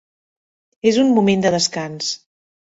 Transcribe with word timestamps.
És 0.93 0.97
un 1.05 1.13
moment 1.19 1.45
de 1.45 1.53
descans. 1.59 2.11